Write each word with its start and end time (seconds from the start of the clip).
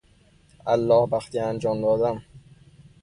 اللهبختی 0.65 1.39
انجام 1.39 1.81
دادن 1.81 2.21